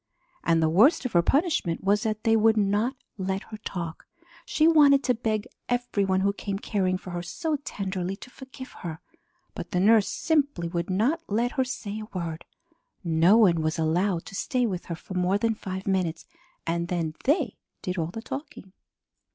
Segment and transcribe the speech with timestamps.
[0.43, 4.07] And the worst of her punishment was that they would not let her talk.
[4.47, 8.71] She wanted to beg every one who came caring for her so tenderly to forgive
[8.81, 8.97] her,
[9.53, 12.45] but the nurse simply would not let her say a word.
[13.03, 16.25] No one was allowed to stay with her for more than five minutes
[16.65, 18.73] and then they did all the talking.